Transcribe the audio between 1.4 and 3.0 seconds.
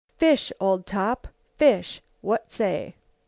fish! What say?"